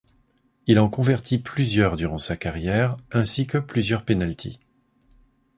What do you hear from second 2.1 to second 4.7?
sa carrière, ainsi que plusieurs penaltys.